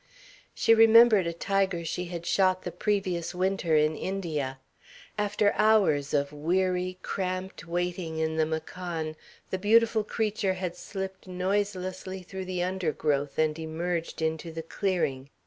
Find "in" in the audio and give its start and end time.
3.75-3.95, 8.17-8.35